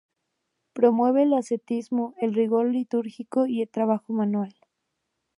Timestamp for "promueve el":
0.73-1.33